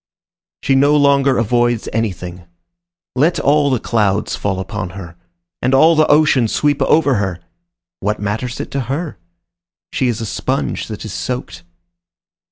She 0.63 0.73
no 0.73 0.95
longer 0.97 1.37
avoids 1.37 1.87
anything. 1.93 2.47
Let 3.15 3.39
all 3.39 3.69
the 3.69 3.79
clouds 3.79 4.35
fall 4.35 4.59
upon 4.59 4.89
her, 4.97 5.15
and 5.61 5.75
all 5.75 5.95
the 5.95 6.07
ocean 6.07 6.47
sweep 6.47 6.81
over 6.81 7.17
her! 7.17 7.39
What 7.99 8.19
matters 8.19 8.59
it 8.59 8.71
to 8.71 8.79
her? 8.89 9.19
She 9.93 10.07
is 10.07 10.19
a 10.19 10.25
sponge 10.25 10.87
that 10.87 11.05
is 11.05 11.13
soaked. 11.13 11.61